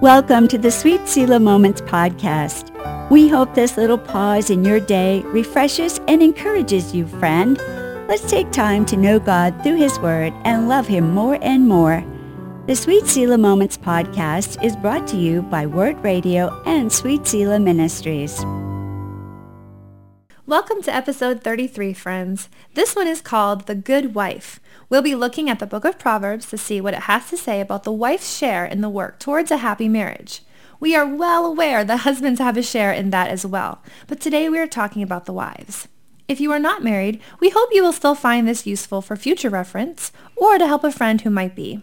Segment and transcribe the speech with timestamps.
[0.00, 2.70] Welcome to the Sweet Selah Moments podcast.
[3.10, 7.58] We hope this little pause in your day refreshes and encourages you, friend.
[8.06, 12.04] Let's take time to know God through his word and love him more and more.
[12.68, 17.58] The Sweet Selah Moments podcast is brought to you by Word Radio and Sweet Selah
[17.58, 18.44] Ministries.
[20.48, 22.48] Welcome to episode 33, friends.
[22.72, 24.60] This one is called The Good Wife.
[24.88, 27.60] We'll be looking at the book of Proverbs to see what it has to say
[27.60, 30.40] about the wife's share in the work towards a happy marriage.
[30.80, 34.48] We are well aware that husbands have a share in that as well, but today
[34.48, 35.86] we are talking about the wives.
[36.28, 39.50] If you are not married, we hope you will still find this useful for future
[39.50, 41.82] reference or to help a friend who might be.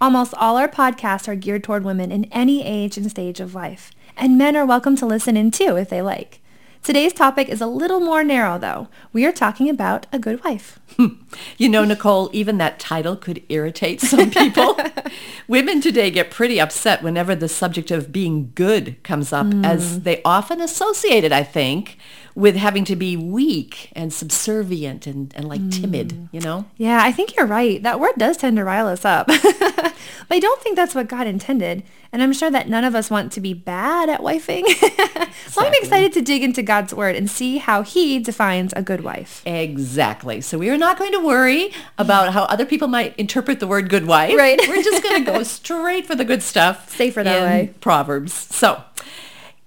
[0.00, 3.90] Almost all our podcasts are geared toward women in any age and stage of life,
[4.16, 6.40] and men are welcome to listen in too if they like.
[6.86, 8.86] Today's topic is a little more narrow, though.
[9.12, 10.78] We are talking about a good wife.
[11.58, 14.78] You know, Nicole, even that title could irritate some people.
[15.48, 19.64] Women today get pretty upset whenever the subject of being good comes up, mm.
[19.64, 21.98] as they often associate it, I think,
[22.36, 25.80] with having to be weak and subservient and, and like mm.
[25.80, 26.66] timid, you know?
[26.76, 27.82] Yeah, I think you're right.
[27.82, 29.26] That word does tend to rile us up.
[29.48, 29.94] but
[30.30, 31.82] I don't think that's what God intended.
[32.12, 34.64] And I'm sure that none of us want to be bad at wifing.
[35.48, 39.02] so I'm excited to dig into God's word and see how he defines a good
[39.02, 39.42] wife.
[39.46, 40.40] Exactly.
[40.42, 43.88] So we are not going to worry about how other people might interpret the word
[43.88, 44.34] good wife.
[44.36, 44.60] Right.
[44.68, 46.90] We're just going to go straight for the good stuff.
[46.90, 47.74] Safer that way.
[47.80, 48.32] Proverbs.
[48.32, 48.82] So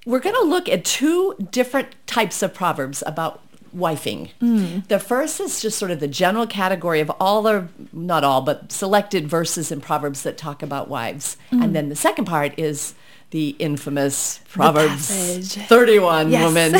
[0.05, 3.41] we're going to look at two different types of proverbs about
[3.75, 4.31] wifing.
[4.41, 4.88] Mm.
[4.88, 8.72] The first is just sort of the general category of all the, not all, but
[8.72, 11.38] selected verses and Proverbs that talk about wives.
[11.52, 11.63] Mm.
[11.63, 12.95] And then the second part is
[13.31, 16.44] the infamous Proverbs 31 yes.
[16.44, 16.73] woman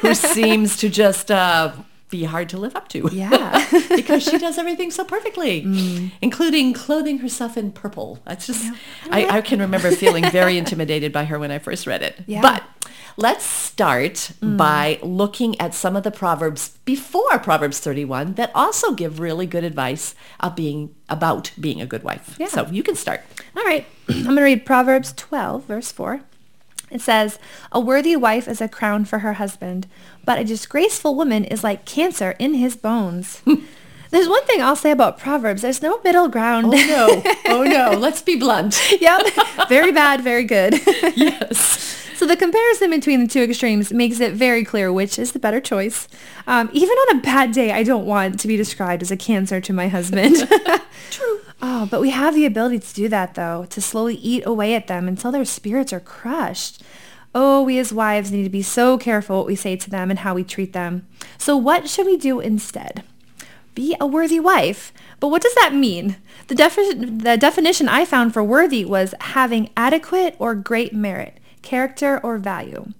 [0.00, 1.72] who seems to just uh,
[2.14, 3.08] be hard to live up to.
[3.12, 3.66] Yeah.
[3.88, 6.12] because she does everything so perfectly, mm.
[6.22, 8.20] including clothing herself in purple.
[8.24, 8.76] That's just, yeah.
[9.10, 12.22] I, I, can remember feeling very intimidated by her when I first read it.
[12.28, 12.40] Yeah.
[12.40, 12.62] But
[13.16, 14.56] let's start mm.
[14.56, 19.64] by looking at some of the Proverbs before Proverbs 31 that also give really good
[19.64, 22.36] advice of being, about being a good wife.
[22.38, 22.46] Yeah.
[22.46, 23.22] So you can start.
[23.56, 23.86] All right.
[24.08, 26.20] I'm going to read Proverbs 12, verse 4.
[26.94, 27.40] It says,
[27.72, 29.88] A worthy wife is a crown for her husband,
[30.24, 33.42] but a disgraceful woman is like cancer in his bones.
[34.10, 35.62] There's one thing I'll say about Proverbs.
[35.62, 36.66] There's no middle ground.
[36.68, 37.22] Oh, no.
[37.46, 37.90] Oh, no.
[37.98, 38.80] Let's be blunt.
[39.00, 39.26] yep.
[39.68, 40.74] Very bad, very good.
[41.16, 42.00] yes.
[42.14, 45.60] So the comparison between the two extremes makes it very clear which is the better
[45.60, 46.06] choice.
[46.46, 49.60] Um, even on a bad day, I don't want to be described as a cancer
[49.60, 50.48] to my husband.
[51.10, 51.40] True.
[51.66, 54.86] Oh, but we have the ability to do that, though, to slowly eat away at
[54.86, 56.82] them until their spirits are crushed.
[57.34, 60.18] Oh, we as wives need to be so careful what we say to them and
[60.18, 61.06] how we treat them.
[61.38, 63.02] So what should we do instead?
[63.74, 64.92] Be a worthy wife.
[65.20, 66.16] But what does that mean?
[66.48, 72.20] The, defi- the definition I found for worthy was having adequate or great merit, character
[72.22, 72.92] or value.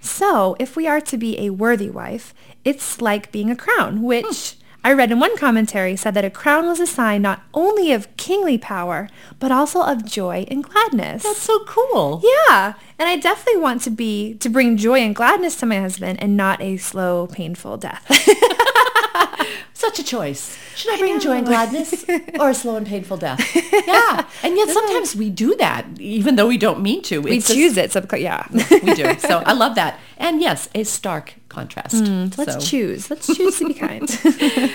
[0.00, 2.32] So if we are to be a worthy wife,
[2.64, 4.62] it's like being a crown, which hmm.
[4.84, 8.16] I read in one commentary said that a crown was a sign not only of
[8.16, 11.24] kingly power, but also of joy and gladness.
[11.24, 12.22] That's so cool.
[12.22, 12.74] Yeah.
[12.98, 16.36] And I definitely want to be, to bring joy and gladness to my husband and
[16.36, 18.06] not a slow, painful death.
[19.72, 20.58] Such a choice.
[20.74, 22.04] Should I bring I joy and gladness
[22.38, 23.40] or a slow and painful death?
[23.86, 24.26] Yeah.
[24.42, 27.18] And yet sometimes we do that, even though we don't mean to.
[27.20, 28.08] We it's choose just, it.
[28.10, 28.46] So, yeah.
[28.52, 29.18] we do.
[29.18, 29.98] So I love that.
[30.16, 31.96] And yes, a stark contrast.
[31.96, 33.10] Mm, let's choose.
[33.10, 34.08] Let's choose to be kind.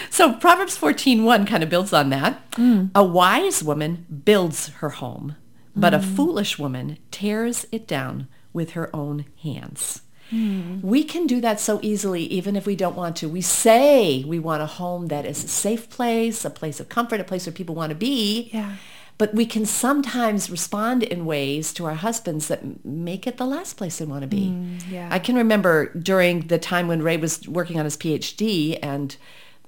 [0.09, 2.51] so Proverbs 14.1 kind of builds on that.
[2.51, 2.91] Mm.
[2.93, 5.35] A wise woman builds her home,
[5.75, 5.97] but mm.
[5.97, 10.01] a foolish woman tears it down with her own hands.
[10.31, 10.81] Mm.
[10.81, 13.29] We can do that so easily even if we don't want to.
[13.29, 17.19] We say we want a home that is a safe place, a place of comfort,
[17.19, 18.49] a place where people want to be.
[18.53, 18.75] Yeah.
[19.17, 23.77] But we can sometimes respond in ways to our husbands that make it the last
[23.77, 24.47] place they want to be.
[24.47, 25.09] Mm, yeah.
[25.11, 29.15] I can remember during the time when Ray was working on his PhD and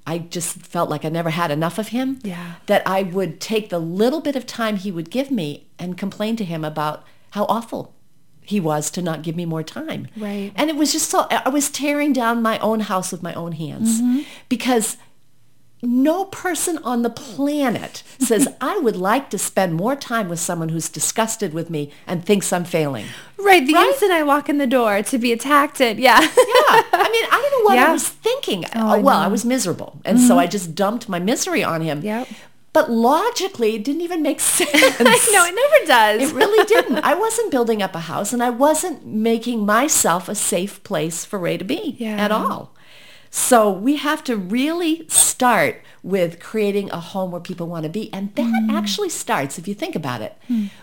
[0.07, 2.19] I just felt like I never had enough of him.
[2.23, 2.55] Yeah.
[2.65, 6.35] That I would take the little bit of time he would give me and complain
[6.37, 7.93] to him about how awful
[8.43, 10.07] he was to not give me more time.
[10.15, 10.51] Right.
[10.55, 13.53] And it was just so, I was tearing down my own house with my own
[13.53, 14.21] hands mm-hmm.
[14.49, 14.97] because
[15.81, 20.69] no person on the planet says, I would like to spend more time with someone
[20.69, 23.05] who's disgusted with me and thinks I'm failing.
[23.37, 23.65] Right.
[23.65, 23.87] The right?
[23.87, 26.21] instant I walk in the door to be attacked, it, yeah.
[26.21, 26.27] yeah.
[26.29, 27.89] I mean, I don't know what yeah.
[27.89, 28.65] I was thinking.
[28.75, 29.99] Oh, I well, I was miserable.
[30.05, 30.27] And mm-hmm.
[30.27, 32.01] so I just dumped my misery on him.
[32.01, 32.27] Yep.
[32.73, 34.73] But logically, it didn't even make sense.
[34.73, 36.29] no, it never does.
[36.29, 36.97] It really didn't.
[36.97, 41.37] I wasn't building up a house and I wasn't making myself a safe place for
[41.37, 42.17] Ray to be yeah.
[42.17, 42.72] at all.
[43.35, 48.13] So we have to really start with creating a home where people want to be.
[48.13, 48.71] And that Mm.
[48.71, 50.37] actually starts, if you think about it,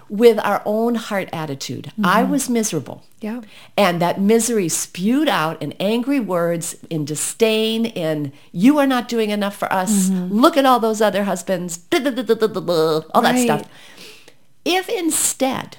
[0.09, 1.93] with our own heart attitude.
[2.03, 2.33] I Mm-hmm.
[2.33, 3.05] was miserable.
[3.21, 3.43] Yeah.
[3.77, 9.31] And that misery spewed out in angry words, in disdain, in you are not doing
[9.31, 10.09] enough for us.
[10.09, 10.35] Mm-hmm.
[10.41, 12.01] Look at all those other husbands, all
[13.23, 13.45] that Right.
[13.45, 13.63] stuff.
[14.65, 15.77] If instead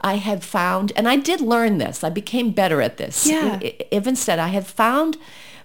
[0.00, 3.26] I had found, and I did learn this, I became better at this.
[3.26, 3.58] Yeah.
[3.60, 5.16] I- If instead I had found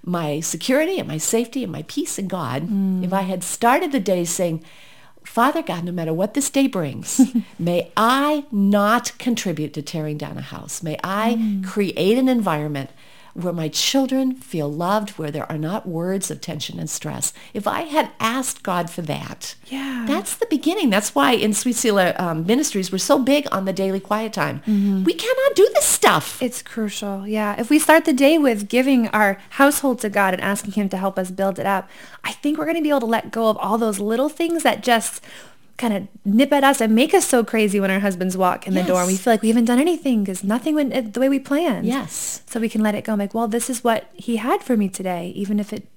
[0.06, 3.04] my security and my safety and my peace in God, Mm.
[3.04, 4.64] if I had started the day saying,
[5.24, 7.22] Father God, no matter what this day brings,
[7.60, 10.82] may I not contribute to tearing down a house.
[10.82, 11.64] May I Mm.
[11.64, 12.90] create an environment
[13.34, 17.34] where my children feel loved, where there are not words of tension and stress.
[17.54, 20.06] If I had asked God for that, Yeah.
[20.08, 20.90] that's the beginning.
[20.90, 24.60] That's why in Sweet Selah um, Ministries, we're so big on the daily quiet time.
[24.68, 25.04] Mm-hmm.
[25.04, 26.42] We cannot do this stuff.
[26.42, 27.28] It's crucial.
[27.28, 27.56] Yeah.
[27.60, 30.98] If we start the day with giving our household to God and asking him to
[30.98, 31.90] help us build it up,
[32.24, 34.64] I think we're going to be able to let go of all those little things
[34.64, 35.24] that just
[35.80, 38.76] kind of nip at us and make us so crazy when our husbands walk in
[38.76, 41.20] the door and we feel like we haven't done anything because nothing went uh, the
[41.20, 41.88] way we planned.
[41.88, 42.44] Yes.
[42.46, 43.14] So we can let it go.
[43.14, 45.88] I'm like, well, this is what he had for me today, even if it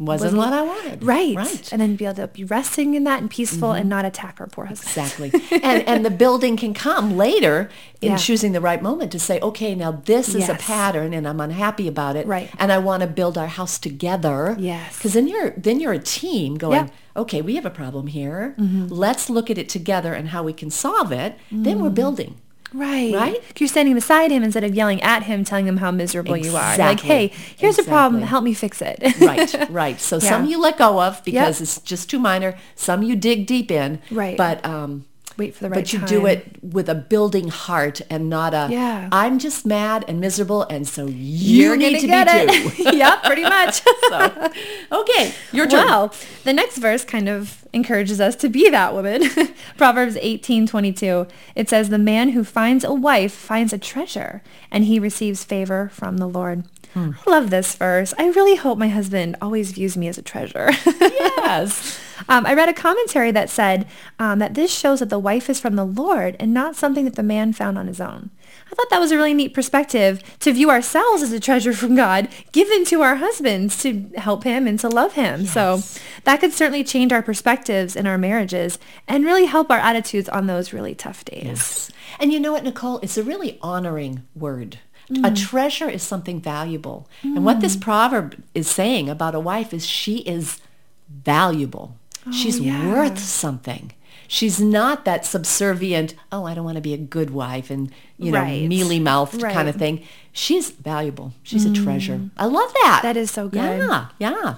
[0.00, 1.02] Wasn't what I wanted.
[1.04, 1.36] Right.
[1.36, 1.46] Right.
[1.46, 1.74] Mm-hmm.
[1.74, 4.46] And then be able to be resting in that and peaceful and not attack our
[4.46, 4.88] poor husband.
[4.88, 5.30] Exactly.
[5.62, 7.68] and and the building can come later
[8.00, 8.16] in Yeah.
[8.16, 11.86] choosing the right moment to say, okay, now this is a pattern and I'm unhappy
[11.86, 12.26] about it.
[12.26, 12.50] Right.
[12.58, 14.56] And I want to build our house together.
[14.58, 14.96] Yes.
[14.96, 16.84] Because then you're then you're a team going, Yeah.
[16.86, 17.20] Mm-hmm.
[17.20, 18.54] okay, we have a problem here.
[18.58, 21.36] Let's look at it together and how we can solve it.
[21.52, 21.82] Then Mm.
[21.82, 22.36] we're building.
[22.72, 23.14] Right.
[23.14, 23.42] Right?
[23.58, 26.76] You're standing beside him instead of yelling at him, telling him how miserable you are.
[26.78, 28.22] Like, hey, here's a problem.
[28.22, 28.98] Help me fix it.
[29.20, 30.00] right, right.
[30.00, 31.62] So some you let go of because Yep.
[31.62, 32.56] it's just too minor.
[32.74, 34.00] Some you dig deep in.
[34.10, 34.36] Right.
[34.36, 35.04] But um,
[35.40, 36.08] Wait for the right but you time.
[36.08, 39.08] do it with a building heart and not a Yeah.
[39.10, 42.72] I'm just mad and miserable and so you You're need gonna get be it.
[42.92, 42.96] too.
[42.98, 43.80] yep, pretty much.
[44.10, 44.50] so,
[44.92, 45.86] okay, your turn.
[45.86, 46.14] Well,
[46.44, 49.22] the next verse kind of encourages us to be that woman.
[49.78, 51.26] Proverbs 18:22.
[51.54, 55.88] It says, "The man who finds a wife finds a treasure, and he receives favor
[55.92, 56.64] from the Lord."
[56.94, 57.10] Hmm.
[57.26, 58.12] I love this verse.
[58.18, 60.70] I really hope my husband always views me as a treasure.
[60.86, 61.98] Yes.
[62.28, 63.86] Um, I read a commentary that said
[64.18, 67.16] um, that this shows that the wife is from the Lord and not something that
[67.16, 68.30] the man found on his own.
[68.70, 71.96] I thought that was a really neat perspective to view ourselves as a treasure from
[71.96, 75.46] God given to our husbands to help him and to love him.
[75.46, 75.82] So
[76.24, 78.78] that could certainly change our perspectives in our marriages
[79.08, 81.44] and really help our attitudes on those really tough days.
[81.44, 81.90] Yes.
[82.20, 82.98] And you know what, Nicole?
[82.98, 84.78] It's a really honoring word.
[85.10, 85.26] Mm.
[85.30, 87.08] A treasure is something valuable.
[87.22, 90.60] And what this proverb is saying about a wife is she is
[91.08, 91.96] valuable.
[92.32, 92.88] She's Oh, yeah.
[92.88, 93.92] worth something.
[94.28, 98.30] She's not that subservient, oh, I don't want to be a good wife and, you
[98.30, 98.68] know, Right.
[98.68, 100.02] mealy-mouthed kind of thing.
[100.32, 101.32] She's valuable.
[101.42, 102.20] She's a treasure.
[102.36, 103.00] I love that.
[103.02, 103.58] That is so good.
[103.58, 104.54] Yeah, yeah.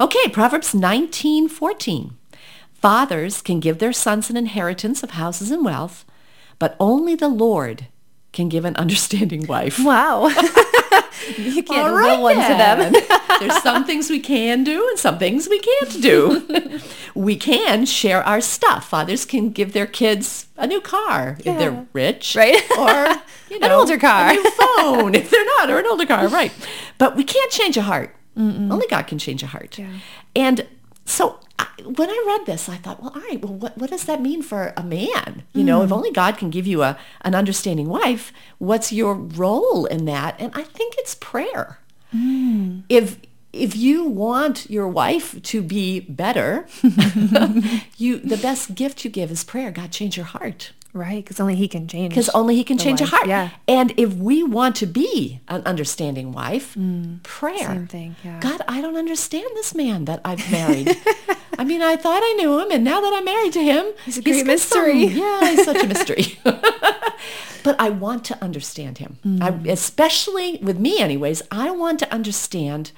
[0.00, 2.12] Okay, Proverbs 19, 14.
[2.80, 6.04] Fathers can give their sons an inheritance of houses and wealth,
[6.60, 7.86] but only the Lord
[8.32, 9.78] can give an understanding wife.
[9.90, 10.28] Wow.
[11.36, 12.92] you can't All right one to them.
[13.40, 16.80] There's some things we can do and some things we can't do.
[17.14, 18.88] we can share our stuff.
[18.88, 22.36] Fathers can give their kids a new car if they're rich.
[22.36, 22.62] Right.
[22.78, 24.30] Or, you An older car.
[24.30, 26.52] A new phone if they're not, or an older car, right.
[26.98, 28.14] But we can't change a heart.
[28.36, 29.78] Only God can change a heart.
[29.78, 29.88] Yeah.
[30.36, 30.66] And
[31.10, 34.04] so I, when I read this, I thought, well, all right, well, what, what does
[34.04, 35.42] that mean for a man?
[35.52, 35.84] You know, Mm.
[35.86, 40.36] if only God can give you a, an understanding wife, what's your role in that?
[40.38, 41.78] And I think it's prayer.
[42.14, 42.82] Mm.
[42.88, 43.18] If
[43.52, 46.66] if you want your wife to be better,
[47.96, 49.70] you the best gift you give is prayer.
[49.72, 50.72] God, change your heart.
[50.92, 52.10] Right, because only he can change.
[52.10, 53.28] Because only he can change a heart.
[53.28, 53.50] yeah.
[53.68, 56.74] And if we want to be an understanding wife,
[57.22, 57.54] prayer.
[57.58, 57.66] Mm.
[57.66, 58.40] same thing, yeah.
[58.40, 60.96] God, I don't understand this man that I've married.
[61.58, 64.18] I mean, I thought I knew him, and now that I'm married to him, He's
[64.18, 65.04] a great some- mystery.
[65.22, 66.38] yeah, he's such a mystery.
[67.62, 69.18] but I want to understand him.
[69.40, 69.68] I, Mm.
[69.70, 71.42] especially with me, anyways.
[71.52, 72.92] I want to understand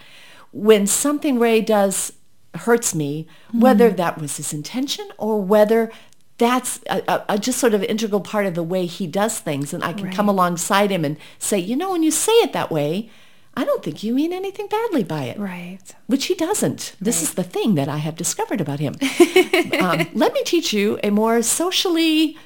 [0.53, 2.13] when something Ray does
[2.55, 3.97] hurts me, whether Mm.
[3.97, 5.91] that was his intention or whether
[6.39, 9.73] that's a, a, a just sort of integral part of the way he does things.
[9.73, 12.71] And I can come alongside him and say, you know, when you say it that
[12.71, 13.11] way,
[13.55, 15.39] I don't think you mean anything badly by it.
[15.39, 15.79] Right.
[16.07, 16.97] Which he doesn't.
[17.01, 18.95] This is the thing that I have discovered about him.
[19.81, 22.39] um, let me teach you a more socially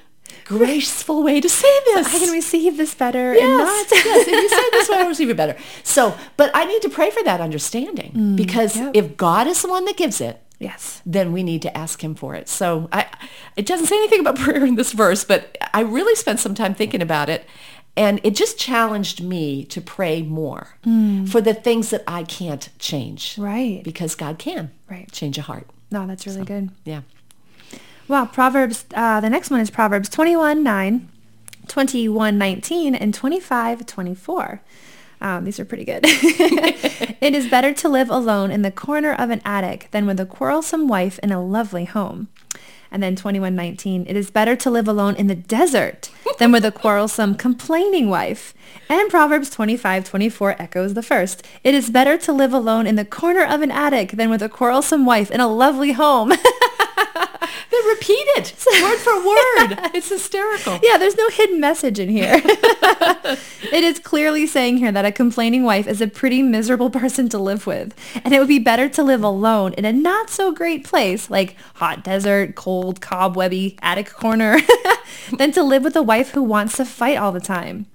[0.44, 2.14] graceful way to say this.
[2.14, 3.86] I can receive this better Yes, and not.
[3.92, 4.28] yes.
[4.28, 5.56] If you say this way, I will receive it better.
[5.84, 8.90] So, but I need to pray for that understanding because yep.
[8.94, 11.02] if God is the one that gives it, yes.
[11.06, 12.48] then we need to ask him for it.
[12.48, 13.06] So I,
[13.56, 16.74] it doesn't say anything about prayer in this verse, but I really spent some time
[16.74, 17.46] thinking about it.
[17.98, 20.76] And it just challenged me to pray more
[21.30, 23.38] for the things that I can't change.
[23.38, 23.80] Right.
[23.82, 25.10] Because God can Right.
[25.12, 25.66] change a heart.
[25.90, 26.70] No, that's really good.
[26.84, 27.02] Yeah.
[28.06, 31.08] Well, Proverbs, uh, the next one is Proverbs 21, 9,
[31.68, 34.60] 21, 19, and 25, 24.
[35.20, 36.00] Um, these are pretty good.
[36.04, 40.26] it is better to live alone in the corner of an attic than with a
[40.26, 42.28] quarrelsome wife in a lovely home.
[42.90, 46.70] And then 2119, it is better to live alone in the desert than with a
[46.70, 48.54] quarrelsome, complaining wife.
[48.88, 51.44] And Proverbs 25:24 echoes the first.
[51.64, 54.48] It is better to live alone in the corner of an attic than with a
[54.48, 56.32] quarrelsome wife in a lovely home.
[57.76, 59.90] They repeat it word for word.
[59.96, 60.78] It's hysterical.
[60.82, 62.40] Yeah, there's no hidden message in here.
[62.44, 67.38] it is clearly saying here that a complaining wife is a pretty miserable person to
[67.38, 67.94] live with.
[68.24, 71.56] And it would be better to live alone in a not so great place like
[71.74, 74.58] hot desert, cold, cobwebby, attic corner
[75.38, 77.86] than to live with a wife who wants to fight all the time.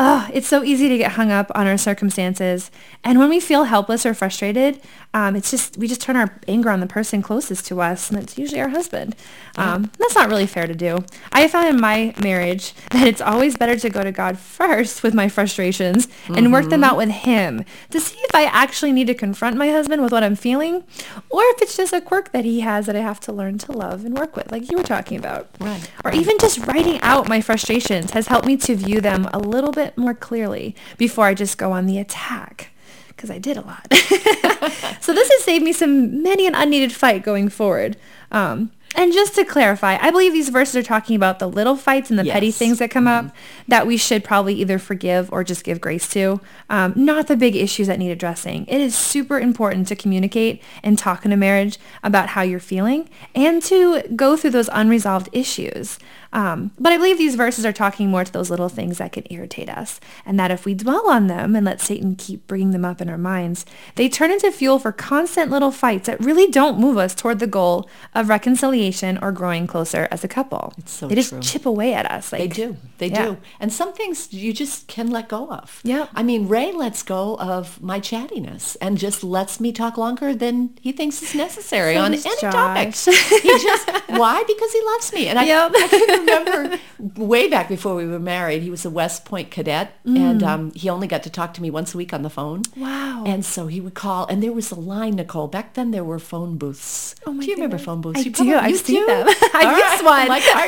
[0.00, 2.70] Ugh, it's so easy to get hung up on our circumstances.
[3.02, 4.80] And when we feel helpless or frustrated,
[5.12, 8.18] um, it's just, we just turn our anger on the person closest to us, and
[8.20, 9.16] it's usually our husband.
[9.56, 11.04] Um, that's not really fair to do.
[11.32, 15.14] I found in my marriage that it's always better to go to God first with
[15.14, 19.14] my frustrations and work them out with him to see if I actually need to
[19.14, 20.84] confront my husband with what I'm feeling
[21.28, 23.72] or if it's just a quirk that he has that I have to learn to
[23.72, 25.48] love and work with, like you were talking about.
[25.58, 25.90] Right.
[26.04, 29.72] Or even just writing out my frustrations has helped me to view them a little
[29.72, 32.70] bit more clearly before I just go on the attack.
[33.08, 33.86] Because I did a lot.
[35.00, 37.96] so this has saved me some many an unneeded fight going forward.
[38.30, 42.10] Um, and just to clarify, I believe these verses are talking about the little fights
[42.10, 43.34] and the petty things that come up
[43.68, 46.40] that we should probably either forgive or just give grace to,
[46.70, 48.66] um, not the big issues that need addressing.
[48.66, 53.08] It is super important to communicate and talk in a marriage about how you're feeling
[53.34, 55.98] and to go through those unresolved issues.
[56.32, 59.24] Um, but I believe these verses are talking more to those little things that can
[59.30, 62.84] irritate us, and that if we dwell on them and let Satan keep bringing them
[62.84, 66.78] up in our minds, they turn into fuel for constant little fights that really don't
[66.78, 70.74] move us toward the goal of reconciliation or growing closer as a couple.
[70.78, 71.40] It's so they just true.
[71.40, 72.32] chip away at us.
[72.32, 72.76] Like, They do.
[72.98, 73.24] They Yeah.
[73.26, 73.36] do.
[73.60, 75.80] And some things you just can let go of.
[75.84, 76.08] Yeah.
[76.14, 80.70] I mean, Ray lets go of my chattiness and just lets me talk longer than
[80.80, 82.40] he thinks is necessary on any Josh.
[82.40, 82.94] topic.
[82.94, 84.42] He just, why?
[84.46, 85.28] Because he loves me.
[85.28, 85.72] And I, Yep.
[85.74, 86.78] I remember
[87.16, 90.88] way back before we were married, he was a West Point cadet and um, he
[90.88, 92.62] only got to talk to me once a week on the phone.
[92.62, 92.78] Mm.
[92.82, 93.24] Wow.
[93.26, 95.48] And so he would call and there was a line, Nicole.
[95.48, 97.14] Back then there were phone booths.
[97.26, 98.20] Oh my do you remember phone booths?
[98.20, 98.54] I You do.
[98.56, 99.06] I've seen do?
[99.06, 99.26] them.
[99.54, 100.28] I All used right.
[100.28, 100.28] one.
[100.28, 100.66] Like, are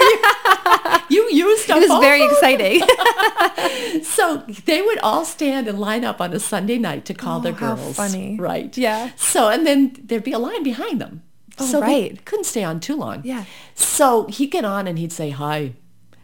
[1.08, 2.32] you, you used a it was phone very booth?
[2.32, 2.82] exciting.
[4.02, 7.42] So they would all stand and line up on a Sunday night to call Oh,
[7.42, 7.96] their girls.
[7.96, 8.36] funny.
[8.38, 8.76] Right.
[8.76, 9.10] Yeah.
[9.16, 11.22] So, and then there'd be a line behind them.
[11.60, 12.24] Oh, so right.
[12.24, 13.22] couldn't stay on too long.
[13.24, 13.44] Yeah.
[13.74, 15.74] So he'd get on and he'd say hi.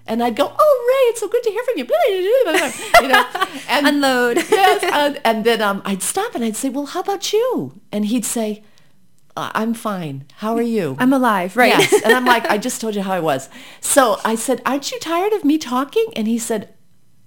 [0.09, 1.87] And I'd go, oh, Ray, it's so good to hear from you.
[2.09, 3.25] You know,
[3.69, 4.37] and Unload.
[4.50, 7.81] yes, and, and then um, I'd stop and I'd say, well, how about you?
[7.90, 8.62] And he'd say,
[9.37, 10.26] "Uh, I'm fine.
[10.37, 10.97] How are you?
[11.00, 11.76] I'm alive, right?
[11.76, 12.02] Yes.
[12.05, 13.49] And I'm like, I just told you how I was.
[13.81, 16.07] So I said, aren't you tired of me talking?
[16.14, 16.73] And he said,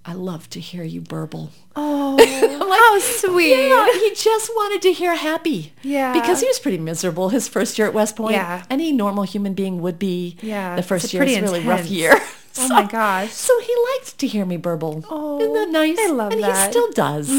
[0.09, 1.51] I love to hear you burble.
[1.75, 3.51] oh, like, how sweet.
[3.51, 5.71] Yeah, he just wanted to hear happy.
[5.83, 6.13] Yeah.
[6.13, 8.33] Because he was pretty miserable his first year at West Point.
[8.33, 8.63] Yeah.
[8.71, 10.35] Any normal human being would be.
[10.41, 12.13] Yeah, The first year is a really rough year.
[12.61, 13.31] Oh my gosh.
[13.31, 15.05] So he liked to hear me burble.
[15.09, 15.97] Oh, Isn't that nice?
[15.99, 16.49] I love and that.
[16.49, 16.65] Mm-hmm.
[16.65, 17.29] he still does.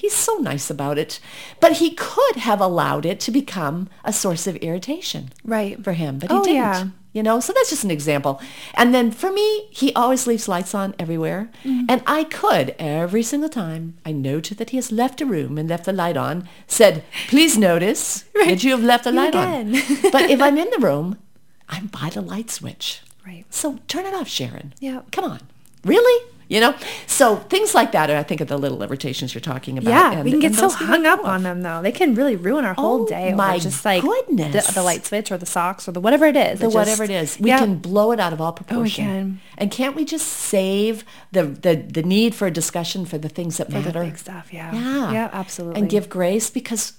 [0.00, 1.20] He's so nice about it.
[1.58, 5.82] But he could have allowed it to become a source of irritation Right.
[5.84, 6.56] for him, but he Oh, didn't.
[6.56, 6.86] yeah.
[7.12, 8.40] You know, so that's just an example.
[8.74, 11.50] And then for me, he always leaves lights on everywhere.
[11.64, 11.86] Mm-hmm.
[11.88, 15.68] And I could, every single time I noted that he has left a room and
[15.68, 19.74] left the light on, said, please notice that you have left the You light again.
[19.74, 20.10] on.
[20.12, 21.18] but if I'm in the room,
[21.68, 23.00] I'm by the light switch.
[23.26, 23.44] Right.
[23.50, 24.72] So turn it off, Sharon.
[24.78, 25.02] Yeah.
[25.10, 25.40] Come on.
[25.84, 26.26] Really?
[26.50, 26.74] You know?
[27.06, 29.90] So things like that are, I think, of the little irritations you're talking about.
[29.90, 31.80] Yeah, And- we can get so hung up on them though.
[31.80, 33.32] They can really ruin our whole Oh, day.
[33.32, 34.66] my just like goodness.
[34.66, 36.58] The, the light switch or the socks or the whatever it is.
[36.58, 37.40] the It whatever just- it is.
[37.40, 37.60] We yeah.
[37.60, 39.04] can blow it out of all oh, proportion.
[39.04, 39.40] Oh, can.
[39.58, 43.58] And can't we just save the, the, the need for a discussion for the things
[43.58, 44.02] that for the matter?
[44.02, 44.52] big stuff.
[44.52, 44.74] Yeah.
[44.74, 45.12] Yeah.
[45.12, 45.30] Yeah.
[45.32, 45.80] Absolutely.
[45.80, 46.94] And give grace because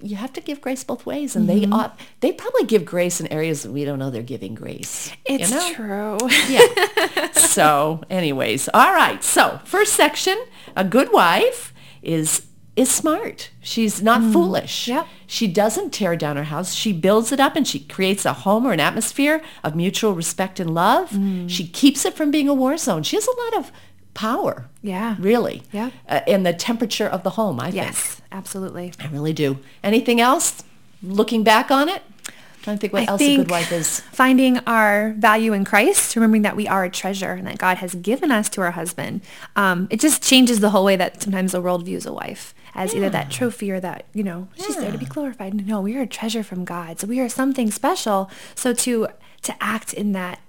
[0.00, 1.34] you have to give grace both ways.
[1.36, 1.70] And Mm-hmm.
[1.70, 5.10] they ought, they probably give grace in areas that we don't know they're giving grace.
[5.28, 5.72] you It's know?
[5.72, 6.18] true.
[6.48, 7.30] Yeah.
[7.32, 9.22] so anyways, all right.
[9.24, 10.36] So first section,
[10.76, 12.42] a good wife is
[12.76, 13.50] is smart.
[13.60, 14.86] She's not foolish.
[14.86, 15.04] Yep.
[15.26, 16.74] She doesn't tear down her house.
[16.74, 20.60] She builds it up and she creates a home or an atmosphere of mutual respect
[20.60, 21.10] and love.
[21.50, 23.02] She keeps it from being a war zone.
[23.02, 23.72] She has a lot of
[24.18, 24.68] power.
[24.82, 25.14] Yeah.
[25.20, 25.62] Really.
[25.70, 25.90] Yeah.
[26.08, 27.76] Uh, in the temperature of the home, I think.
[27.76, 28.20] yes.
[28.32, 28.92] Absolutely.
[28.98, 29.60] I really do.
[29.84, 30.64] Anything else?
[31.04, 32.02] Looking back on it?
[32.26, 32.32] i
[32.64, 34.00] trying to think what I else a good wife is.
[34.10, 37.94] Finding our value in Christ, remembering that we are a treasure and that God has
[37.94, 39.20] given us to our husband.
[39.54, 42.96] Um, it just changes the whole way that sometimes the world views a wife as
[42.96, 45.64] either that trophy or that, you know, she's there to be glorified.
[45.64, 46.98] No, we are a treasure from God.
[46.98, 48.28] So we are something special.
[48.56, 49.08] So to
[49.42, 50.40] to act in that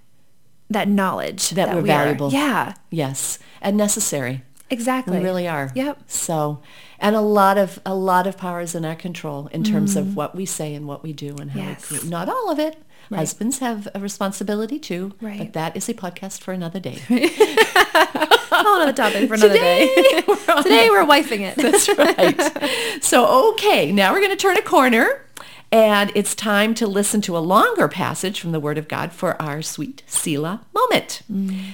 [0.69, 2.31] that knowledge That we're we are- valuable.
[2.31, 4.43] yeah, Yes, and necessary.
[4.69, 5.17] exactly.
[5.17, 5.71] We really are.
[5.75, 6.03] Yep.
[6.07, 6.61] So,
[6.99, 10.15] and a lot of a lot of power is in our control in terms of
[10.15, 11.63] what we say and what we do and how Mm.
[11.67, 11.89] Yes.
[11.91, 12.09] we create.
[12.11, 12.77] Not all of it.
[13.11, 15.39] Husbands have a responsibility too, Right.
[15.39, 16.99] but that is a podcast for another day.
[18.51, 19.87] Another topic for another day.
[20.63, 21.55] Today we're wifing it.
[21.57, 23.03] That's right.
[23.03, 25.25] So, okay, now we're going to turn a corner.
[25.71, 29.39] And it's time to listen to a longer passage from the Word of God for
[29.39, 31.21] our sweet Selah moment.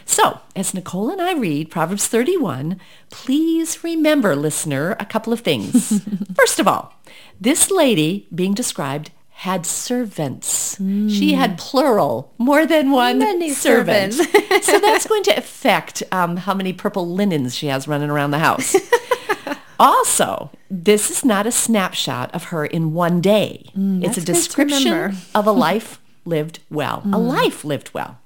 [0.06, 2.78] So, as Nicole and I read Proverbs 31,
[3.10, 6.02] please remember, listener, a couple of things.
[6.36, 6.94] First of all,
[7.40, 10.76] this lady being described had servants.
[10.78, 14.14] She had plural, more than one Many servant.
[14.14, 14.66] servants.
[14.66, 18.40] so that's going to affect um, how many purple linens she has running around the
[18.40, 18.76] house.
[19.80, 23.64] Also, this is not a snapshot of her in one day.
[23.66, 27.00] it's a Mm, good to description of a life lived well.
[27.06, 27.28] A Mm.
[27.28, 28.18] life lived well.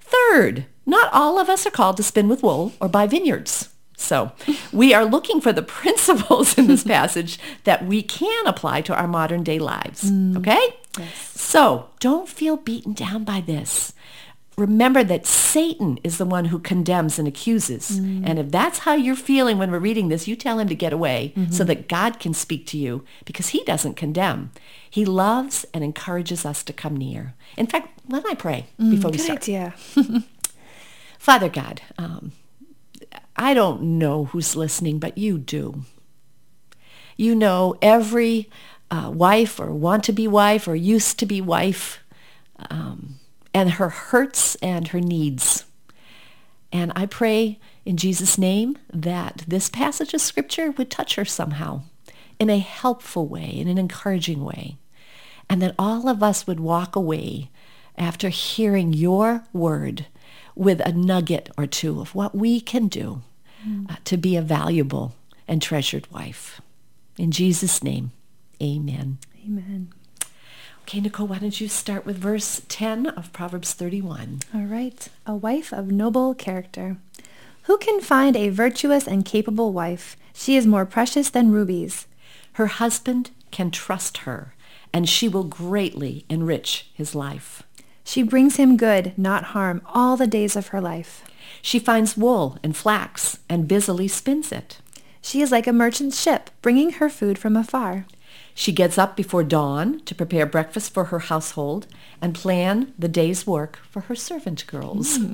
[0.00, 3.70] Third, not all of us are called to spin with wool or buy vineyards.
[3.96, 4.32] So
[4.72, 9.08] we are looking for the principles in this passage that we can apply to our
[9.08, 10.10] modern day lives.
[10.10, 10.36] Mm.
[10.38, 10.76] Okay?
[11.24, 13.92] So don't feel beaten down by this.
[14.56, 17.98] Remember that Satan is the one who condemns and accuses.
[17.98, 20.94] And if that's how you're feeling when we're reading this, you tell him to get
[20.94, 24.50] away so that God can speak to you because he doesn't condemn.
[24.88, 27.34] He loves and encourages us to come near.
[27.58, 29.42] In fact, why don't I pray before we Good start?
[29.42, 29.74] idea.
[31.18, 32.32] Father God, um,
[33.36, 35.82] I don't know who's listening, but you do.
[37.18, 38.48] You know every
[38.90, 41.98] uh, wife or want to be wife or used to be wife
[42.70, 43.15] um,
[43.56, 45.64] and her hurts and her needs.
[46.70, 51.80] And I pray in Jesus' name that this passage of scripture would touch her somehow
[52.38, 54.76] in a helpful way, in an encouraging way,
[55.48, 57.48] and that all of us would walk away
[57.96, 60.04] after hearing your word
[60.54, 63.22] with a nugget or two of what we can do
[63.88, 65.14] uh, to be a valuable
[65.48, 66.60] and treasured wife.
[67.16, 68.10] In Jesus' name,
[68.60, 69.16] amen.
[69.46, 69.94] Amen.
[70.86, 74.38] Okay, Nicole, why don't you start with verse 10 of Proverbs 31?
[74.54, 75.08] All right.
[75.26, 76.96] A wife of noble character.
[77.64, 80.16] Who can find a virtuous and capable wife?
[80.32, 82.06] She is more precious than rubies.
[82.52, 84.54] Her husband can trust her,
[84.92, 87.64] and she will greatly enrich his life.
[88.04, 91.24] She brings him good, not harm, all the days of her life.
[91.62, 94.78] She finds wool and flax and busily spins it.
[95.20, 98.06] She is like a merchant ship, bringing her food from afar.
[98.58, 101.86] She gets up before dawn to prepare breakfast for her household
[102.22, 105.18] and plan the day's work for her servant girls.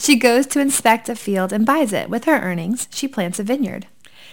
[0.00, 2.10] She goes to inspect a field and buys it.
[2.10, 3.86] With her earnings, she plants a vineyard.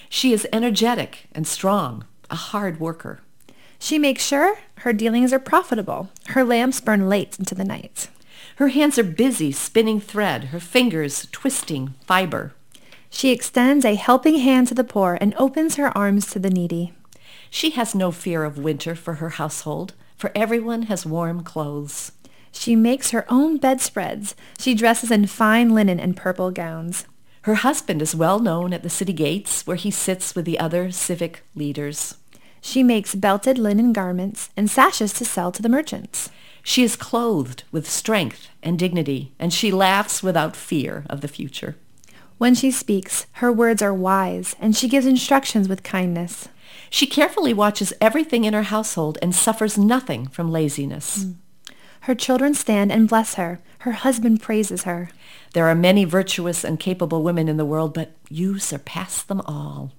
[0.10, 3.22] She is energetic and strong, a hard worker.
[3.78, 6.10] She makes sure her dealings are profitable.
[6.30, 8.10] Her lamps burn late into the night.
[8.56, 12.54] Her hands are busy spinning thread, her fingers twisting fiber.
[13.12, 16.94] She extends a helping hand to the poor and opens her arms to the needy.
[17.50, 22.12] She has no fear of winter for her household, for everyone has warm clothes.
[22.52, 24.36] She makes her own bedspreads.
[24.60, 27.06] She dresses in fine linen and purple gowns.
[27.44, 30.92] Her husband is well known at the city gates where he sits with the other
[30.92, 32.18] civic leaders.
[32.62, 36.30] She makes belted linen garments and sashes to sell to the merchants.
[36.62, 41.76] She is clothed with strength and dignity, and she laughs without fear of the future.
[42.38, 46.48] When she speaks, her words are wise, and she gives instructions with kindness.
[46.94, 51.24] She carefully watches everything in her household and suffers nothing from laziness.
[51.24, 51.32] Hmm.
[52.02, 53.62] Her children stand and bless her.
[53.80, 55.10] Her husband praises her.
[55.54, 59.94] There are many virtuous and capable women in the world, but you surpass them all.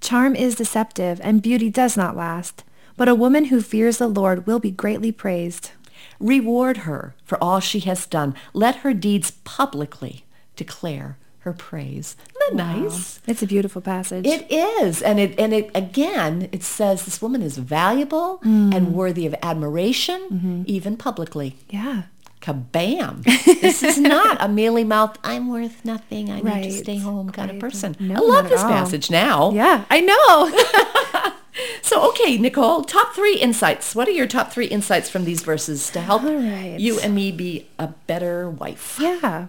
[0.00, 2.64] Charm is deceptive, and beauty does not last.
[2.96, 5.70] But a woman who fears the Lord will be greatly praised.
[6.18, 8.34] Reward her for all she has done.
[8.52, 10.24] Let her deeds publicly
[10.56, 12.16] declare her praise.
[12.28, 13.20] Isn't that nice?
[13.26, 14.26] It's a beautiful passage.
[14.26, 16.48] It is, and it and it again.
[16.52, 18.74] It says this woman is valuable mm.
[18.74, 20.62] and worthy of admiration, mm-hmm.
[20.66, 21.56] even publicly.
[21.70, 22.04] yeah.
[22.40, 23.22] Kabam!
[23.60, 25.16] this is not a mealy mouth.
[25.22, 26.28] I'm worth nothing.
[26.28, 27.94] I need to stay home kind of person.
[28.00, 28.68] No, I love this all.
[28.68, 29.52] passage now.
[29.52, 31.32] Yeah, I know.
[31.82, 33.94] So okay, Nicole, top three insights.
[33.94, 36.76] What are your top three insights from these verses to help right.
[36.78, 38.98] you and me be a better wife?
[38.98, 39.48] yeah.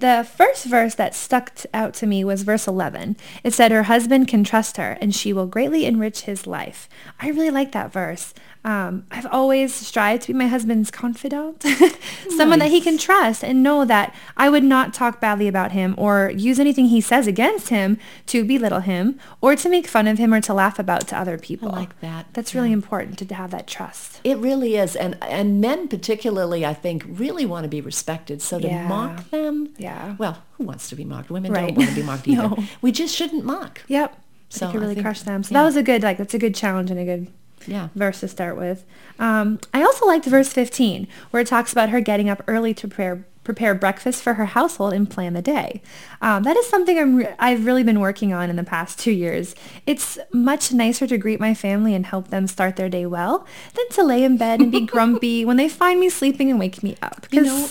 [0.00, 3.18] The first verse that stuck out to me was verse 11.
[3.44, 6.88] It said her husband can trust her and she will greatly enrich his life.
[7.20, 8.32] I really like that verse.
[8.62, 11.64] Um, I've always strived to be my husband's confidant,
[12.36, 15.94] someone that he can trust and know that I would not talk badly about him
[15.96, 20.18] or use anything he says against him to belittle him or to make fun of
[20.18, 21.70] him or to laugh about to other people.
[21.70, 22.26] like that.
[22.34, 24.20] That's really important to have that trust.
[24.24, 24.94] It really is.
[24.94, 28.42] And and men particularly, I think, really want to be respected.
[28.42, 28.86] So to Yeah.
[28.86, 30.16] mock them, Yeah.
[30.18, 31.30] well, who wants to be mocked?
[31.30, 31.68] Women Right.
[31.68, 32.42] don't want to be mocked either.
[32.42, 32.58] No.
[32.82, 33.80] We just shouldn't mock.
[33.88, 34.16] Yep.
[34.50, 35.42] So it could really crush them.
[35.44, 35.60] So yeah.
[35.60, 37.28] that was a good, like, that's a good challenge and a good
[37.66, 37.88] Yeah.
[37.94, 38.84] verse to start with.
[39.18, 42.88] Um, I also liked verse 15, where it talks about her getting up early to
[42.88, 45.80] prepare prepare breakfast for her household and plan the day.
[46.20, 49.10] Um, that is something I'm re- I've really been working on in the past two
[49.10, 49.54] years.
[49.86, 53.88] It's much nicer to greet my family and help them start their day well than
[53.92, 56.96] to lay in bed and be grumpy when they find me sleeping and wake me
[57.02, 57.26] up.
[57.32, 57.68] You Because know-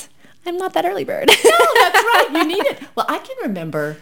[0.47, 1.29] I'm not that early bird.
[1.29, 2.41] Oh, that's right.
[2.41, 2.79] You need it.
[2.95, 3.97] Well, I can remember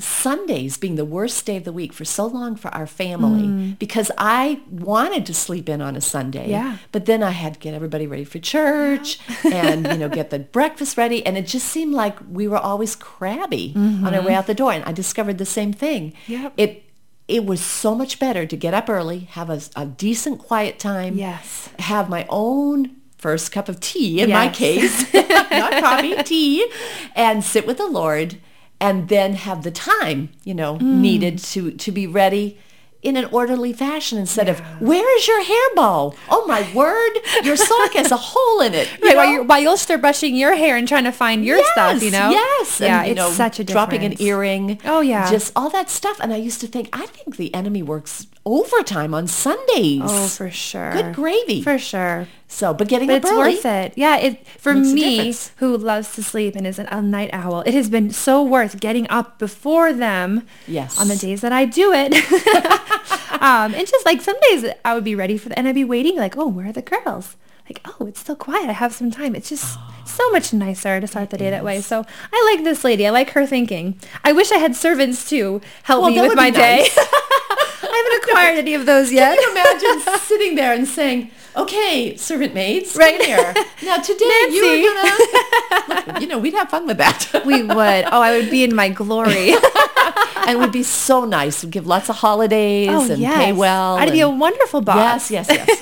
[0.00, 3.78] Sundays being the worst day of the week for so long for our family mm.
[3.78, 6.50] because I wanted to sleep in on a Sunday.
[6.50, 6.78] Yeah.
[6.90, 10.38] But then I had to get everybody ready for church and, you know, get the
[10.58, 11.24] breakfast ready.
[11.24, 14.26] And it just seemed like we were always crabby on our mm-hmm.
[14.26, 14.72] way out the door.
[14.72, 16.14] And I discovered the same thing.
[16.26, 16.54] Yep.
[16.56, 16.82] It,
[17.28, 21.16] it was so much better to get up early, have a, a decent quiet time.
[21.16, 21.68] Yes.
[21.78, 25.12] Have my own first cup of tea in my case,
[25.50, 26.70] not coffee, tea,
[27.14, 28.38] and sit with the Lord
[28.80, 31.00] and then have the time, you know, Mm.
[31.00, 32.58] needed to, to be ready
[33.02, 36.12] in an orderly fashion instead of, where is your hair bow?
[36.28, 37.12] Oh my word,
[37.44, 38.88] your sock has a hole in it.
[39.00, 41.62] you Right, while, you're, while you'll start brushing your hair and trying to find your
[41.72, 42.30] stuff, you know?
[42.30, 42.80] Yes.
[42.80, 44.80] Yeah, and, it's know, such a dropping an earring.
[44.84, 45.30] Oh, yeah.
[45.30, 46.18] Just all that stuff.
[46.20, 50.00] And I used to think, I think the enemy works overtime on Sundays.
[50.04, 50.92] Oh, for sure.
[50.92, 51.62] Good gravy.
[51.62, 52.26] For sure.
[52.48, 53.54] So, but getting But it's early.
[53.54, 53.92] worth it.
[53.96, 57.74] Yeah, it for me who loves to sleep and is an, a night owl, it
[57.74, 60.46] has been so worth getting up before them.
[60.66, 60.98] Yes.
[61.00, 62.12] On the days that I do it.
[63.42, 65.84] um, and just like some days I would be ready for the, and I'd be
[65.84, 67.36] waiting like, oh, where are the girls?
[67.68, 68.68] Like, oh, it's still quiet.
[68.70, 69.34] I have some time.
[69.34, 71.80] It's just so much nicer to start the day that way.
[71.80, 73.06] So I like this lady.
[73.08, 73.98] I like her thinking.
[74.22, 76.76] I wish I had servants too help Well, me with my be day.
[76.78, 76.96] nice.
[76.98, 79.36] I haven't acquired any of those yet.
[79.36, 83.20] Can you imagine sitting there and saying, "Okay, servant maids, Right.
[83.22, 83.54] here.
[83.82, 87.28] Now today you are gonna, you know, we'd have fun with that.
[87.46, 88.04] we would.
[88.12, 89.52] Oh, I would be in my glory.
[90.46, 91.62] and it would be so nice.
[91.64, 93.36] We'd give lots of holidays Oh, and yes.
[93.36, 93.96] pay well.
[93.96, 95.30] I'd be a wonderful boss.
[95.30, 95.80] Yes, yes, yes.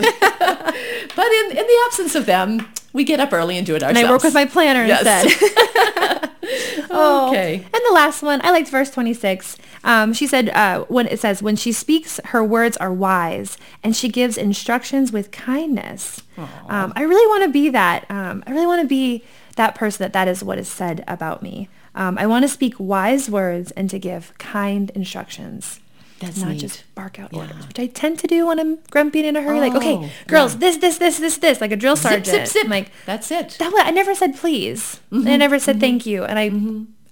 [1.17, 3.99] but in, in the absence of them, we get up early and do it ourselves.
[3.99, 4.09] And.
[4.09, 5.25] I work with my planner Yes.
[5.27, 6.31] instead.
[6.91, 7.29] oh.
[7.29, 7.57] Okay.
[7.57, 9.59] And the last one, I liked verse 26.
[9.83, 13.95] Um, she said, uh, when it says, when she speaks, her words are wise, and
[13.95, 16.23] she gives instructions with kindness.
[16.69, 18.11] Um, I really want to be that.
[18.11, 19.25] Um, I really want to be
[19.57, 21.69] that person that that is what is said about me.
[21.95, 25.81] Um, I want to speak wise words and to give kind instructions.
[26.21, 26.61] That's not neat.
[26.61, 29.43] just bark out orders, which I tend to do when I'm grumpy and in a
[29.43, 29.61] hurry.
[29.61, 32.27] like, Oh, okay, girls, this, this, this, this, this, like a drill sergeant.
[32.27, 32.65] zip, zip.
[32.65, 33.57] I'm like, That's it.
[33.59, 35.01] that way, I never said please.
[35.11, 35.19] Mm-hmm.
[35.27, 36.25] And I never said thank you.
[36.25, 36.45] And I,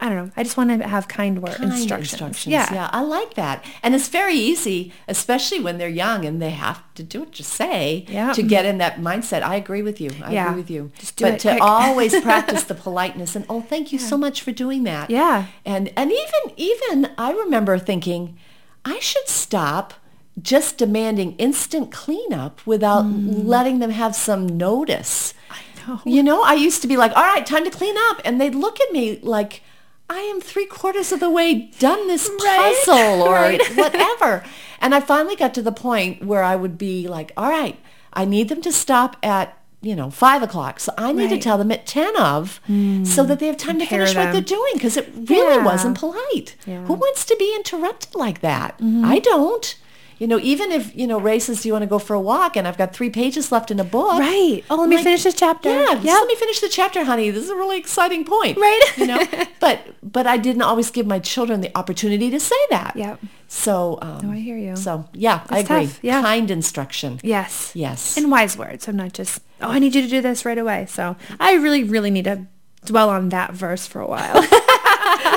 [0.05, 0.33] I don't know.
[0.37, 2.47] I just want to have kind word Kind instructions.
[2.47, 2.73] Yeah.
[2.73, 3.65] yeah, I like that.
[3.85, 7.45] And it's very easy, especially when they're young and they have to do what you
[7.45, 8.33] say Yeah.
[8.33, 9.43] to get in that mindset.
[9.43, 10.11] I agree with you.
[10.25, 10.47] I Yeah.
[10.49, 10.91] agree with you.
[10.99, 11.63] Just do but it to quick.
[11.63, 15.11] always practice the politeness and oh, thank you so much for doing that.
[15.11, 15.47] Yeah.
[15.65, 18.39] And and even even I remember thinking
[18.85, 19.95] I should stop
[20.41, 23.47] just demanding instant cleanup without hmm.
[23.47, 25.35] letting them have some notice.
[25.51, 26.01] I know.
[26.05, 28.21] You know, I used to be like, all right, time to clean up.
[28.25, 29.63] And they'd look at me like,
[30.09, 33.67] I am three quarters of the way done this Right, puzzle or right.
[33.77, 34.45] whatever.
[34.81, 37.79] And I finally got to the point where I would be like, all right,
[38.13, 40.79] I need them to stop at, you know, five o'clock.
[40.81, 41.35] So I need to Right.
[41.35, 41.41] Hmm.
[41.41, 42.61] tell them at 10 of
[43.05, 45.65] so that they have time to Prepare finish what they're doing because it really Yeah.
[45.65, 46.55] wasn't polite.
[46.67, 46.77] Yeah.
[46.77, 46.87] Mm-hmm.
[46.87, 48.77] Who wants to be interrupted like that?
[49.05, 49.75] I don't.
[50.23, 52.21] You know, even if, you know, Ray says, do you want to go for a
[52.21, 52.57] walk?
[52.57, 54.21] And I've got three pages left in a book.
[54.21, 54.63] Right.
[54.71, 55.69] Oh, let me Like, finish this chapter.
[55.69, 56.15] Yeah, just Yep.
[56.15, 57.31] let me finish the chapter, honey.
[57.31, 58.57] This is a really exciting point.
[58.57, 58.81] Right.
[58.97, 59.21] You know,
[59.61, 62.93] but but I didn't always give my children the opportunity to say that.
[62.95, 63.19] Yep.
[63.49, 63.99] So.
[64.01, 64.77] Um, No, I hear you.
[64.77, 65.87] So yeah, I agree.
[65.87, 66.23] tough, yeah.
[66.23, 67.19] Kind instruction.
[67.25, 67.73] Yes.
[67.75, 68.17] Yes.
[68.17, 68.87] And wise words.
[68.87, 70.87] I'm not just, oh, I need you to do this right away.
[70.89, 72.47] So I really, really need to
[72.85, 74.41] dwell on that verse for a while.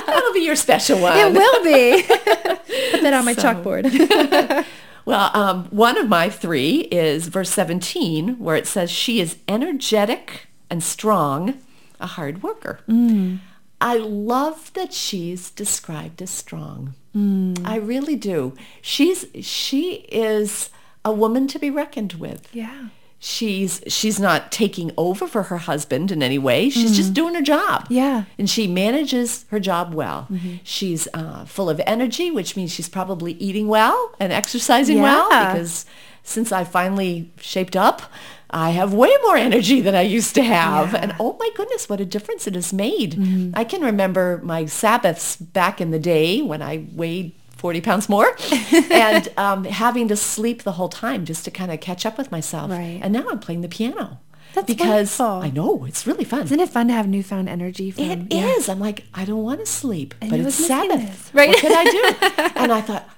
[0.05, 1.17] That'll be your special one.
[1.17, 2.54] it will be.
[2.91, 4.65] Put that on my So- chalkboard.
[5.07, 10.47] Well, um, one of my three is verse 17, where it says, she is energetic
[10.67, 11.59] and strong,
[11.99, 12.79] a hard worker.
[12.89, 13.37] Mm.
[13.79, 16.95] I love that she's described as strong.
[17.15, 17.63] Mm.
[17.63, 18.55] I really do.
[18.81, 20.71] She's she is
[21.03, 22.49] a woman to be reckoned with.
[22.51, 22.87] yeah.
[23.19, 26.69] She's she's not taking over for her husband in any way.
[26.69, 27.13] She's just mm-hmm.
[27.13, 27.87] doing her job.
[27.89, 28.25] Yeah.
[28.37, 30.27] And she manages her job well.
[30.31, 30.55] Mm-hmm.
[30.63, 35.85] She's uh, full of energy, which means she's probably eating well and exercising well because
[36.23, 38.01] since I finally shaped up,
[38.49, 40.93] I have way more energy than I used to have.
[40.93, 40.99] Yeah.
[40.99, 43.13] And oh my goodness, what a difference it has made.
[43.13, 43.51] Mm-hmm.
[43.53, 47.33] I can remember my Sabbaths back in the day when I weighed
[47.65, 48.27] 40 pounds more
[48.91, 52.31] and um, having to sleep the whole time just to kind of catch up with
[52.31, 52.69] myself.
[52.69, 52.99] Right.
[53.01, 54.19] And now I'm playing the piano.
[54.53, 55.25] That's because wonderful.
[55.25, 56.43] I know it's really fun.
[56.43, 57.89] Isn't it fun to have newfound energy?
[57.89, 58.69] From, It is.
[58.69, 61.33] I'm like, I don't want to sleep, I but it's Sabbath.
[61.33, 61.49] right?
[61.49, 62.51] What could I do?
[62.55, 63.09] and I thought,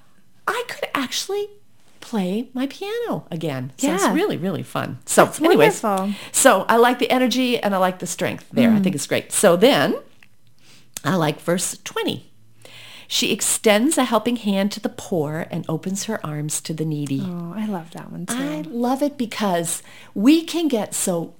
[0.46, 1.46] I could actually
[2.00, 3.72] play my piano again.
[3.76, 4.98] So it's really, really fun.
[5.04, 6.18] So That's anyways, wonderful.
[6.32, 8.70] so I like the energy and I like the strength there.
[8.70, 9.30] I think it's great.
[9.30, 9.94] So then
[11.04, 12.27] I like verse 20.
[13.10, 17.22] She extends a helping hand to the poor and opens her arms to the needy.
[17.24, 18.36] Oh, I love that one too.
[18.36, 19.82] I love it because
[20.14, 21.34] we can get so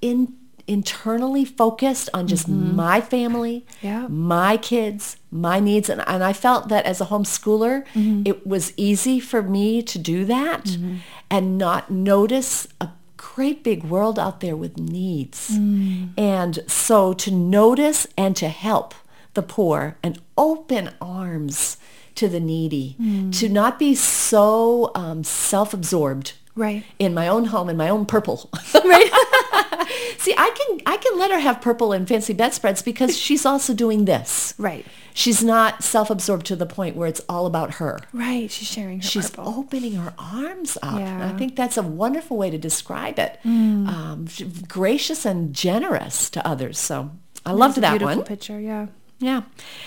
[0.00, 0.34] in
[0.66, 2.74] internally focused on just mm-hmm.
[2.74, 4.08] my family, Yeah.
[4.08, 5.88] my kids, my needs.
[5.88, 8.22] And, and I felt that as a homeschooler, mm-hmm.
[8.24, 10.96] it was easy for me to do that mm-hmm.
[11.30, 15.50] and not notice a great big world out there with needs.
[15.50, 16.18] Mm.
[16.18, 18.94] And so to notice and to help
[19.36, 21.76] the poor and open arms
[22.16, 22.96] to the needy,
[23.32, 26.84] to not be so um, self-absorbed Right.
[26.98, 28.50] in my own home in my own purple.
[28.74, 29.10] Right.
[30.18, 33.74] See, I can I can let her have purple and fancy bedspreads because she's also
[33.74, 34.54] doing this.
[34.58, 34.84] right.
[35.14, 37.98] She's not self-absorbed to the point where it's all about her.
[38.12, 38.50] Right.
[38.50, 39.54] She's sharing her She's purple.
[39.60, 40.94] opening her arms up.
[41.00, 41.38] And I Mm.
[41.38, 43.38] think that's a wonderful way to describe it.
[43.44, 44.26] Um,
[44.68, 46.78] gracious and generous to others.
[46.78, 47.10] So
[47.46, 48.26] I loved that beautiful one.
[48.26, 48.58] picture.
[48.60, 48.86] Yeah.
[49.18, 49.42] Yeah.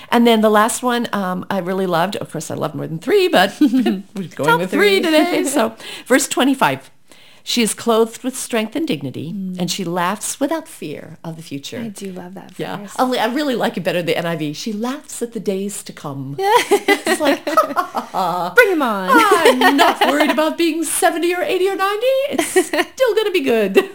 [0.09, 2.15] And then the last one um, I really loved.
[2.17, 5.01] Of course, I love more than three, but we're going Top with three three.
[5.01, 5.43] today.
[5.49, 6.89] So verse 25.
[7.41, 11.79] She is clothed with strength and dignity, and she laughs without fear of the future.
[11.79, 12.59] I do love that verse.
[12.59, 14.55] Yeah, Only I really like it better the NIV.
[14.55, 16.35] She laughs at the days to come.
[16.39, 19.09] it's like Bring him on.
[19.11, 21.97] I'm not worried about being 70 or 80 or 90.
[22.31, 23.89] It's still going to be good.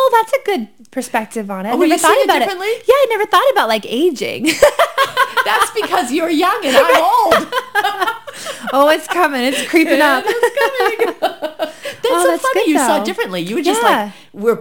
[0.00, 1.70] Oh, that's a good perspective on it.
[1.70, 2.68] I Oh, were never you thought seeing it about differently?
[2.86, 4.44] Yeah, I never thought about like aging.
[5.44, 7.34] That's because you're young and I'm old.
[8.72, 9.42] oh, it's coming.
[9.42, 10.24] It's creeping up.
[10.24, 11.40] That's
[12.10, 12.64] Oh, so that's funny.
[12.64, 13.40] good, you saw it differently.
[13.42, 13.88] You were just Yeah.
[14.04, 14.12] like,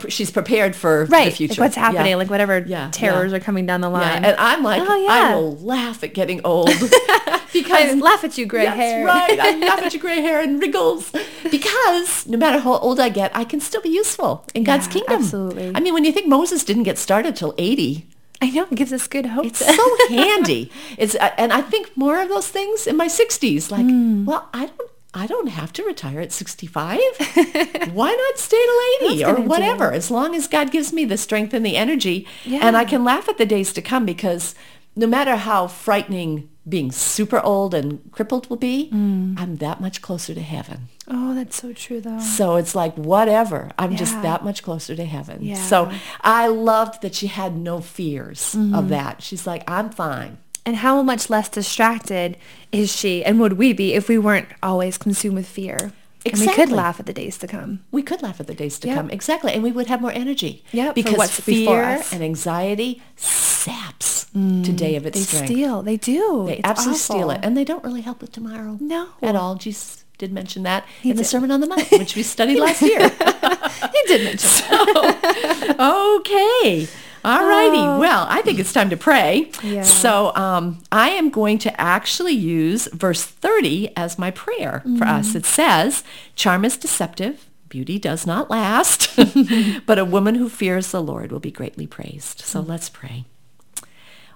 [0.02, 1.10] we're she's prepared for Right.
[1.10, 1.62] the Like future.
[1.62, 2.16] what's happening, Yeah.
[2.18, 4.26] like whatever Yeah, terrors are coming down the Yeah, line.
[4.26, 8.46] and I'm like, Oh, I will laugh at getting old I because laugh at you,
[8.46, 9.06] gray That's hair.
[9.06, 9.40] right.
[9.40, 11.12] I laugh at your gray hair and wrinkles
[11.52, 15.14] because no matter how old I get, I can still be useful in God's kingdom.
[15.22, 15.72] absolutely.
[15.76, 18.06] I mean, when you think Moses didn't get started till 80,
[18.40, 18.68] I know.
[18.70, 19.46] It gives us good hope.
[19.48, 20.72] it's so handy.
[20.98, 23.72] It's uh, and I think more of those things in my 60s.
[23.72, 24.26] Like, Hmm.
[24.26, 24.92] well, I don't.
[25.18, 27.00] I don't have to retire at 65.
[27.94, 28.64] Why not stay
[29.00, 29.92] till 80 or whatever?
[29.92, 32.28] As long as God gives me the strength and the energy.
[32.46, 32.60] Yeah.
[32.62, 34.54] And I can laugh at the days to come because
[34.96, 39.36] no matter how frightening being super old and crippled will be, Hmm.
[39.38, 40.90] I'm that much closer to heaven.
[41.08, 42.20] oh, that's so true, though.
[42.20, 43.72] So it's like, whatever.
[43.80, 45.38] I'm just that much closer to heaven.
[45.42, 45.56] Yeah.
[45.56, 45.90] So
[46.22, 48.76] I loved that she had no fears Mm-hmm.
[48.76, 49.22] of that.
[49.24, 50.40] She's like, I'm fine.
[50.68, 52.36] And how much less distracted
[52.74, 55.94] is she, and would we be if we weren't always consumed with fear?
[56.26, 57.86] And we could laugh at the days to come.
[57.90, 58.96] We could laugh at the days to Yep.
[58.98, 59.10] come.
[59.10, 59.54] Exactly.
[59.54, 60.66] And we would have more energy.
[60.74, 60.92] Yeah.
[60.92, 65.46] Because what's fear and anxiety saps mm, today of its They strength.
[65.54, 65.84] steal.
[65.84, 66.44] They do.
[66.48, 67.40] They It's absolutely steal it.
[67.44, 68.78] And they don't really help with tomorrow.
[68.82, 69.08] No.
[69.22, 69.56] At all.
[69.56, 71.24] Jesus did mention that He in the.
[71.24, 73.08] Sermon on the Mount, which we studied last year.
[73.08, 75.78] He did mention that.
[76.20, 76.88] okay.
[77.28, 78.00] All righty.
[78.00, 79.52] Well, I think it's time to pray.
[79.62, 79.82] Yeah.
[79.82, 85.36] So um, I am going to actually use verse 30 as my prayer for us.
[85.36, 87.50] It says, charm is deceptive.
[87.68, 89.14] Beauty does not last,
[89.86, 92.40] but a woman who fears the Lord will be greatly praised.
[92.40, 93.26] So let's pray.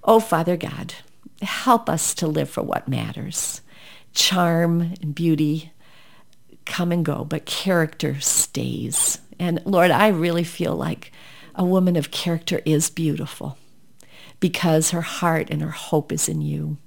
[0.04, 0.95] Oh, Father God,
[1.41, 3.62] help us to live for what matters.
[4.13, 5.71] Charm and beauty
[6.65, 9.19] come and go, but character stays.
[9.39, 11.13] And Lord, I really feel like
[11.56, 13.58] a woman of character is beautiful
[14.40, 16.78] because her heart and her hope is in you.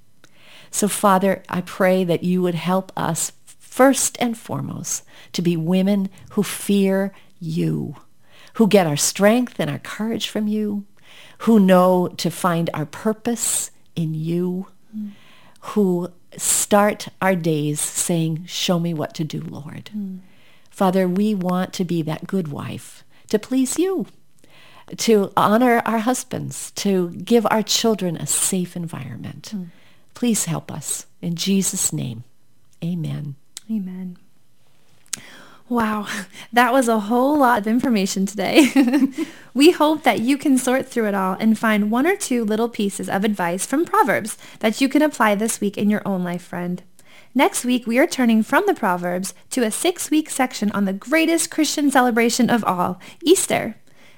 [0.71, 6.09] So Father, I pray that you would help us first and foremost to be women
[6.31, 7.95] who fear you,
[8.53, 10.85] who get our strength and our courage from you,
[11.39, 14.67] who know to find our purpose in you,
[15.59, 19.89] who start our days saying, show me what to do, Lord.
[19.89, 20.17] Hmm.
[20.69, 24.07] Father, we want to be that good wife to please you,
[24.97, 29.49] to honor our husbands, to give our children a safe environment.
[29.49, 29.63] Hmm.
[30.13, 31.05] Please help us.
[31.21, 32.23] In Jesus' name,
[32.83, 33.35] amen.
[33.69, 34.17] Amen.
[35.67, 36.07] Wow,
[36.53, 38.71] that was a whole lot of information today.
[39.53, 42.69] we hope that you can sort through it all and find one or two little
[42.69, 46.43] pieces of advice from Proverbs that you can apply this week in your own life,
[46.43, 46.83] friend.
[47.33, 51.51] Next week, we are turning from the Proverbs to a six-week section on the greatest
[51.51, 53.75] Christian celebration of all, Easter.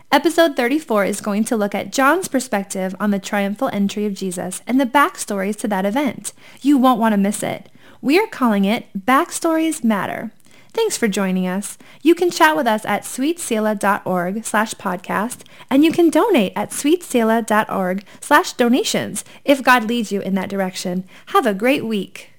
[0.10, 4.62] Episode 34 is going to look at John's perspective on the triumphal entry of Jesus
[4.66, 6.32] and the backstories to that event.
[6.62, 7.70] You won't want to miss it.
[8.02, 10.32] We are calling it Backstories Matter.
[10.72, 11.78] Thanks for joining us.
[12.02, 18.06] You can chat with us at sweetselah.org slash podcast, and you can donate at sweetselah.org
[18.22, 21.04] slash donations if God leads you in that direction.
[21.28, 22.32] Have a great week.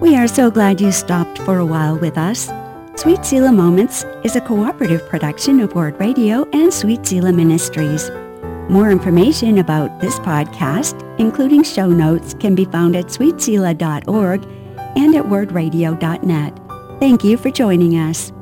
[0.00, 2.48] We are so glad you stopped for a while with us.
[3.00, 8.10] Sweet Selah Moments is a cooperative production of Word Radio and Sweet Selah Ministries.
[8.68, 14.44] More information about this podcast, including show notes, can be found at sweetselah.org
[14.98, 16.60] and at wordradio.net.
[17.00, 18.32] Thank you for joining us.